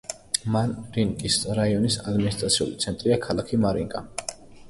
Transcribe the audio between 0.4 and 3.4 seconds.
მარინკის რაიონის ადმინისტრაციული ცენტრია